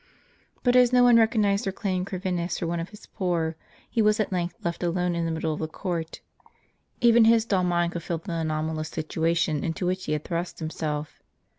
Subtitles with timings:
[0.63, 3.55] But as no one recog nized or claimed Corvinus for one of his poor,
[3.87, 6.21] he was at length left alone in the middle of the court.
[7.01, 11.21] Even his dull mind could feel the anomalous situation into which he had thrust himself.